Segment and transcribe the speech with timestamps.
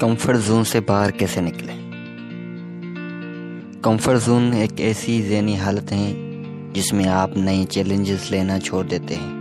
[0.00, 1.92] Comfort zone سے باہر کیسے نکلیں
[3.82, 6.12] کمفرٹ زون ایک ایسی ذہنی حالت ہے
[6.72, 9.32] جس میں آپ نئی چیلنجز لینا چھوڑ دیتے ہیں۔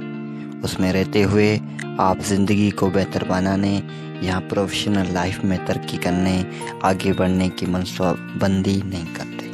[0.64, 1.60] اس میں رہتے ہوئے
[1.98, 3.80] آپ زندگی کو بہتر بنانے
[4.22, 6.44] یا پروفیشنل لائف میں ترقی کرنے،
[6.81, 9.52] آگے بڑھنے کی منصوبہ بندی نہیں کرتے۔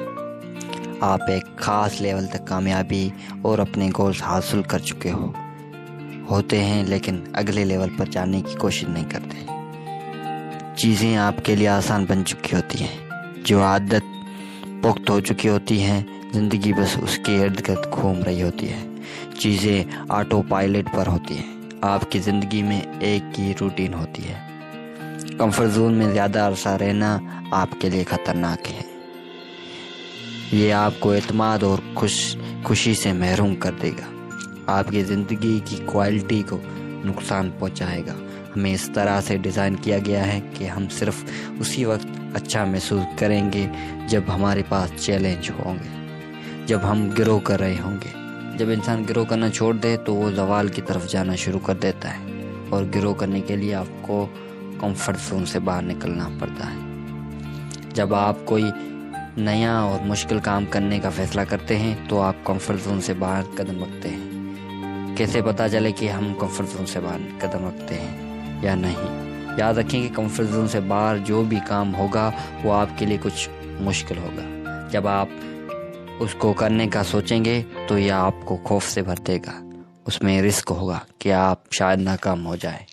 [1.00, 3.10] آپ ایک خاص لیول تک کامیابی
[3.42, 5.32] اور اپنے گولز حاصل کر چکے ہو
[6.30, 9.61] ہوتے ہیں لیکن اگلے لیول پر جانے کی کوشش نہیں کرتے۔
[10.82, 13.10] چیزیں آپ کے لیے آسان بن چکی ہوتی ہیں،
[13.44, 14.26] جو عادت
[14.84, 18.86] پخت ہو چکی ہوتی ہیں، زندگی بس اس کے ارد گرد گھوم رہی ہوتی ہے
[19.40, 24.40] چیزیں آٹو پائلٹ پر ہوتی ہیں۔ آپ کی زندگی میں ایک کی روٹین ہوتی ہے۔
[25.38, 27.20] کمفرٹ زون میں زیادہ عرصہ رہنا
[27.52, 28.98] آپ کے لیے خطرناک ہے۔
[30.52, 34.28] یہ آپ کو اعتماد اور خوش، خوشی سے محروم کر دے گا۔
[34.68, 36.60] آپ کی زندگی کی کوالٹی کو
[37.06, 38.16] نقصان پہنچائے گا۔
[38.56, 41.26] ہمیں اس طرح سے ڈیزائن کیا گیا ہے کہ ہم صرف
[41.60, 43.68] اسی وقت اچھا محسوس کریں گے
[44.08, 46.06] جب ہمارے پاس چیلنج ہوں گے،
[46.66, 48.10] جب ہم گرو کر رہے ہوں گے۔
[48.58, 52.14] جب انسان گرو کرنا چھوڑ دے تو وہ زوال کی طرف جانا شروع کر دیتا
[52.14, 54.28] ہے اور گرو کرنے کے لیے آپ کو
[54.80, 56.80] کمفرٹ زون سے باہر نکلنا پڑتا ہے۔
[57.94, 58.64] جب آپ کوئی
[59.38, 63.44] نیا اور مشکل کام کرنے کا فیصلہ کرتے ہیں تو آپ کمفرٹ زون سے باہر
[63.56, 64.32] قدم رکھتے ہیں۔
[65.18, 68.31] کیسے پتہ چلے کہ ہم کمفرٹ زون سے باہر قدم رکھتے ہیں؟
[68.62, 72.32] یا نہیں۔ یاد رکھیں کہ کمفرٹ زون سے باہر جو بھی کام ہوگا،
[72.64, 73.50] وہ آپ کے لیے کچھ
[73.82, 75.28] مشکل ہوگا۔ جب آپ
[76.20, 79.70] اس کو کرنے کا سوچیں گے، تو یہ آپ کو خوف سے بھر دے گا۔
[80.06, 82.92] اس میں رسک ہوگا کہ آپ شاید ناکام ہو جائے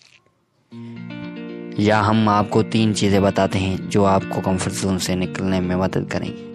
[1.77, 5.59] یا ہم آپ کو تین چیزیں بتاتے ہیں جو آپ کو کمفرٹ زون سے نکلنے
[5.59, 6.45] میں مدد کریں گے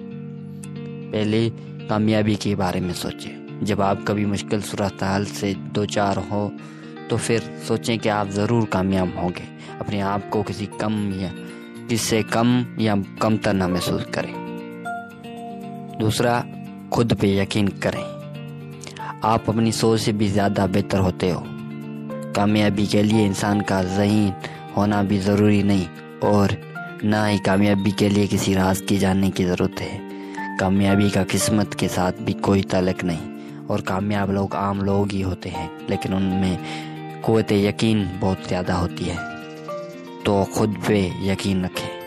[1.13, 1.49] پہلے،
[1.89, 6.51] کامیابی کے بارے میں سوچیں۔ جب آپ کبھی مشکل صورتحال سے دو چار ہو
[7.15, 9.45] تو پھر سوچیں کہ آپ ضرور کامیاب ہوں گے۔
[9.79, 11.29] اپنے آپ کو کسی کم یا
[11.89, 14.33] کس سے کم یا کم تر نہ محسوس کریں۔
[16.01, 16.41] دوسرا،
[16.91, 18.03] خود پہ یقین کریں۔
[19.23, 21.43] آپ اپنی سوچ سے بھی زیادہ بہتر ہوتے ہو۔
[22.35, 24.31] کامیابی کے لیے انسان کا ذہین
[24.77, 25.85] ہونا بھی ضروری نہیں،
[26.21, 26.49] اور
[27.03, 29.99] نہ ہی کامیابی کے لیے کسی راز کی جاننے کی ضرورت ہے۔
[30.61, 33.33] کامیابی کا قسمت کے ساتھ بھی کوئی تعلق نہیں،
[33.67, 36.57] اور کامیاب لوگ عام لوگ ہی ہوتے ہیں، لیکن ان میں
[37.27, 39.17] قوت یقین بہت زیادہ ہوتی ہے۔
[40.25, 42.01] تو خود پہ یقین رکھیں۔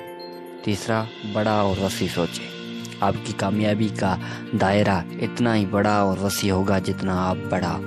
[0.63, 2.45] تیسرا، بڑا اور وسیع سوچیں۔
[2.99, 4.15] آپ کی کامیابی کا
[4.61, 7.79] دائرہ اتنا ہی بڑا اور وسیع ہوگا جتنا آپ بڑا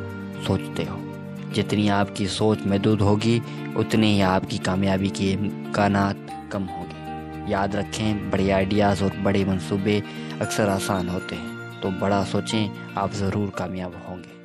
[0.47, 1.13] سوچتے ہو۔
[1.55, 3.41] جتنی آپ کی سوچ محدود ہوگی،
[3.75, 9.11] اتنی ہی آپ کی کامیابی کے امکانات کم ہوں گے۔ یاد رکھیں، بڑے آئیڈیاز اور
[9.23, 10.01] بڑے منصوبے
[10.41, 11.49] اکثر آسان ہوتے ہیں۔
[11.81, 14.40] تو بڑا سوچیں، آپ ضرور کامیاب ہوں گے۔